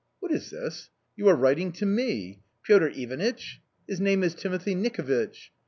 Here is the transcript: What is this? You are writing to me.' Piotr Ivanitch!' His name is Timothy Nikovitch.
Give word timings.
What 0.19 0.31
is 0.31 0.49
this? 0.49 0.89
You 1.15 1.27
are 1.29 1.35
writing 1.35 1.71
to 1.73 1.85
me.' 1.85 2.41
Piotr 2.63 2.87
Ivanitch!' 2.87 3.61
His 3.87 4.01
name 4.01 4.23
is 4.23 4.33
Timothy 4.33 4.73
Nikovitch. 4.73 5.51